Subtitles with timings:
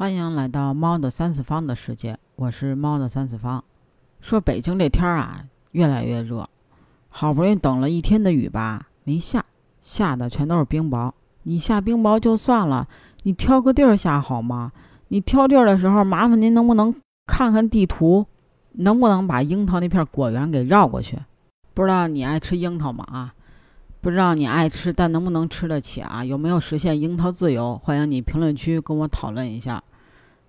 [0.00, 3.62] 欢迎来到猫的三次方的世界，我是猫的三次方。
[4.22, 6.48] 说北京这天儿啊，越来越热，
[7.10, 9.44] 好不容易等了一天的雨吧，没下，
[9.82, 11.12] 下的全都是冰雹。
[11.42, 12.88] 你下冰雹就算了，
[13.24, 14.72] 你挑个地儿下好吗？
[15.08, 16.94] 你挑地儿的时候，麻烦您能不能
[17.26, 18.24] 看看地图，
[18.72, 21.18] 能不能把樱桃那片果园给绕过去？
[21.74, 23.04] 不知道你爱吃樱桃吗？
[23.06, 23.34] 啊？
[24.02, 26.24] 不知道你爱吃，但能不能吃得起啊？
[26.24, 27.76] 有没有实现樱桃自由？
[27.76, 29.82] 欢迎你评论区跟我讨论一下。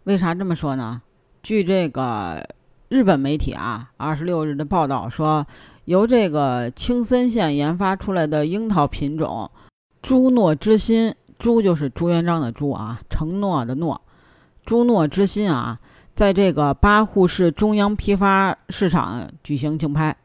[0.06, 1.02] 为啥这么说呢？
[1.44, 2.42] 据这个
[2.88, 5.46] 日本媒体啊，二十六日的报道说，
[5.84, 9.52] 由这个青森县研发出来的樱桃品种
[10.02, 14.00] “朱诺之心”，朱就是朱元璋的朱啊，承诺的诺
[14.66, 15.78] ，“朱诺之心”啊，
[16.14, 20.16] 在这个八户市中央批发市场举行竞拍，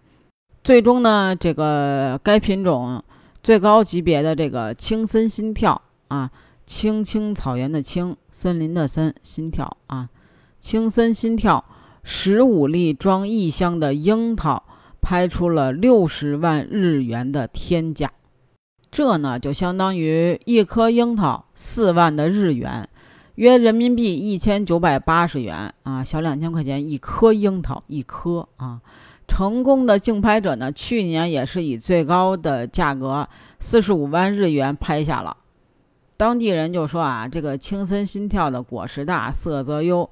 [0.62, 3.02] 最终呢，这个该品种。
[3.46, 6.32] 最高级别的这个青森心跳啊，
[6.66, 10.08] 青青草原的青，森林的森，心跳啊，
[10.58, 11.64] 青森心跳
[12.02, 14.64] 十五粒装一箱的樱桃，
[15.00, 18.10] 拍出了六十万日元的天价，
[18.90, 22.88] 这呢就相当于一颗樱桃四万的日元，
[23.36, 28.80] 约人民币一千九百八十元啊，小两千块钱一颗樱桃，一颗啊。
[29.28, 33.28] 成功的竞拍者呢，去年也是以最高的价格
[33.58, 35.36] 四十五万日元拍下了。
[36.16, 40.08] 当地人就说啊，这个青森心跳的果实大，色泽优，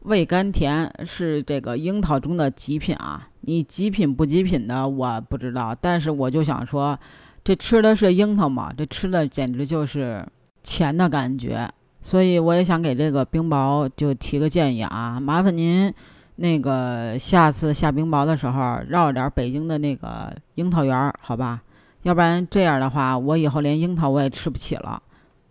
[0.00, 3.28] 味甘甜，是这个樱桃中的极品啊。
[3.40, 6.98] 你极品不极品的我不知道，但是我就想说，
[7.42, 8.70] 这吃的是樱桃吗？
[8.76, 10.26] 这吃的简直就是
[10.62, 11.70] 钱的感觉。
[12.06, 15.92] 所以我也想给这个冰雹就提个建议啊，麻烦您。
[16.36, 21.62] 那个下次下冰雹的时候，绕点北京的那个樱桃园，好吧？
[22.04, 25.02] 要不然这样的话，我以后连樱桃我也吃不起了。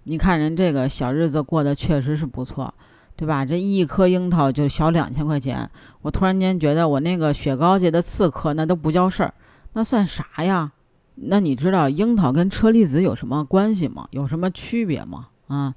[0.05, 2.73] 你看人这个小日子过得确实是不错，
[3.17, 3.43] 对吧？
[3.43, 5.69] 这一颗樱桃就小两千块钱，
[6.03, 9.33] 我突然间觉得我那个雪糕界的刺客那都不叫事儿，
[9.73, 10.71] 那算啥呀？
[11.15, 14.07] 那你知道樱桃跟车厘子有什么关系吗？
[14.11, 15.27] 有什么区别吗？
[15.47, 15.75] 啊，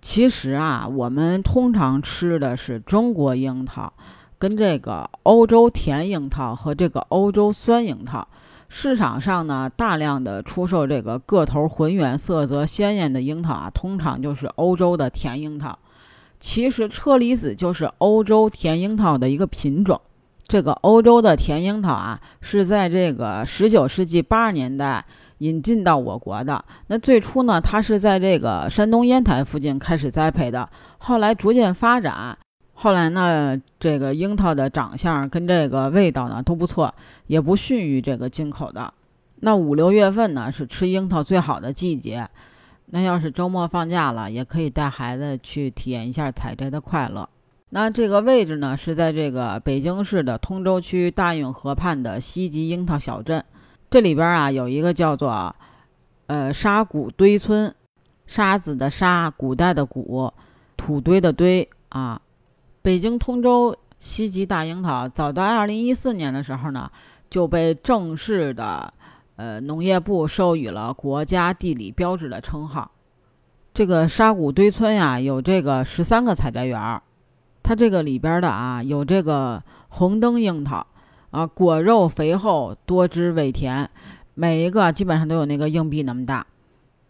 [0.00, 3.92] 其实啊，我们通常吃的是中国樱桃。
[4.38, 8.26] 跟这个欧洲甜樱桃和这个欧洲酸樱桃，
[8.70, 15.78] 市场上呢大量的出售这个个头浑圆、色泽鲜艳的樱桃啊，通常就是欧洲的甜樱桃。
[16.38, 20.00] 其实车厘子就是欧洲甜樱桃的一个品种。
[20.48, 25.04] 这个欧洲的甜樱桃啊，是在这个十九世纪八十年代
[25.40, 26.64] 引进到我国的。
[26.86, 32.38] 那最初呢，它是在这个山东烟台附近开始栽培的，后来逐渐发展。
[32.72, 36.94] 后来呢，这个樱桃的长相跟这个味道呢都不错，
[37.26, 38.94] 也不逊于这个进口的。
[39.40, 42.28] 那五六月份呢是吃樱桃最好的季节。
[42.92, 47.28] 那要是周末放假了，也可以带孩子去体验一下采摘的快乐。
[47.70, 53.44] 那这个位置呢是在这个北京市的通州区大运河畔的西集樱桃小镇。
[53.90, 55.52] 这里边啊有一个叫做
[56.28, 57.74] 呃沙谷堆村，
[58.24, 60.32] 沙子的沙，古代的古，
[60.76, 62.20] 土堆的堆啊。
[62.82, 66.88] 北京通州西极大樱桃，早在二零一四年的时候呢，
[67.28, 68.94] 就被正式的
[69.34, 72.92] 呃农业部授予了国家地理标志的称号。
[73.74, 77.02] 这个沙谷堆村呀，有这个十三个采摘园
[77.62, 80.86] 它这个里边的啊，有这个红灯樱桃
[81.30, 83.88] 啊，果肉肥厚，多汁味甜，
[84.34, 86.46] 每一个基本上都有那个硬币那么大。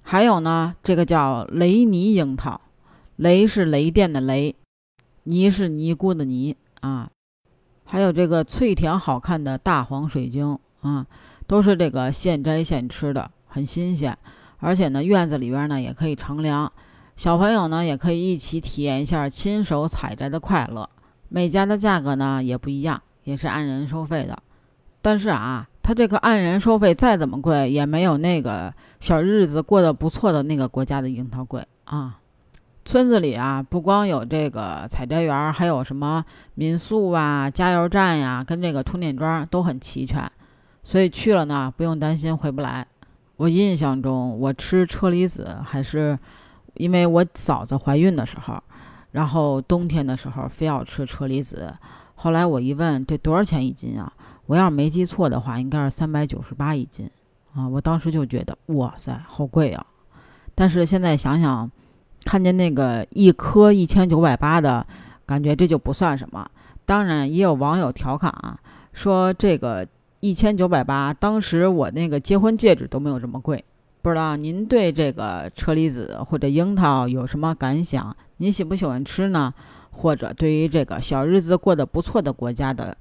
[0.02, 2.60] 还有呢，这个叫雷尼樱桃，
[3.16, 4.54] 雷是雷电的雷。
[5.24, 7.08] 尼是尼姑的尼啊，
[7.84, 11.06] 还有这个脆甜好看的大黄水晶啊，
[11.46, 14.16] 都是这个现摘现吃的，很新鲜。
[14.58, 16.72] 而且呢，院子里边呢也可以乘凉，
[17.16, 20.88] 小朋友呢也可以一起体验一下亲手采摘的快乐。
[21.28, 23.00] 每家的价格呢也不一样，
[23.30, 24.36] 也是按人收费的。
[25.00, 32.18] 但是啊，它这个按人收费再怎么贵，也没有那个小日子过得不错的那个国家的樱桃贵啊。
[32.84, 36.24] 村子里啊，不光有这个采摘园，还有什么
[36.54, 40.28] 民宿啊、加油站呀，跟这个充电桩都很齐全。
[40.82, 42.84] 所以去了呢，不用担心回不来。
[43.36, 46.18] 我印象中，我吃车厘子还是
[46.74, 48.62] 因为我嫂子怀孕的时候，
[49.12, 51.72] 然后冬天的时候非要吃车厘子。
[52.22, 54.12] 后来我一问，这多少钱一斤啊？
[54.46, 57.08] 我要是没记错的话，应该是三百九十八一斤
[57.54, 57.66] 啊。
[57.66, 59.86] 我当时就觉得，哇塞，好贵啊！
[60.54, 61.70] 但是现在想想。
[62.22, 64.86] 看见那个一颗一千九百八的，
[65.24, 66.46] 感觉这就不算什么。
[66.84, 68.58] 当然，也有网友调侃啊，
[68.92, 69.88] 说这个
[70.20, 73.64] 一千九百八，当时我那个结婚戒指都没有这么贵
[74.02, 78.14] 不知道您对这个车厘子或者樱桃有什么感想？
[78.36, 79.54] 您喜不喜欢吃呢？
[79.90, 82.96] 或者对于这个小日子过得不错的国家的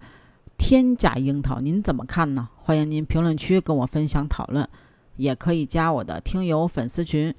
[0.57, 2.49] 天价樱桃，您怎么看呢？
[2.57, 4.67] 欢迎您评论区跟我分享讨论，
[5.15, 7.33] 也可以加我的听友粉丝群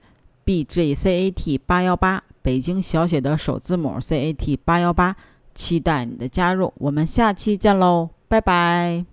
[0.45, 5.15] b j c a t 八幺八，北京小写的首字母 c a t 八幺八，
[5.55, 6.73] 期待你的加入。
[6.79, 9.10] 我们下期见喽，拜拜。